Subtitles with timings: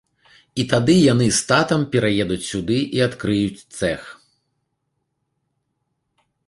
[0.61, 4.09] І тады яны з татам пераедуць сюды і адкрыюць цэх.